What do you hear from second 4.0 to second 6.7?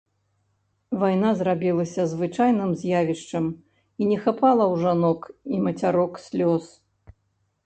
не хапала ў жонак і мацярок слёз.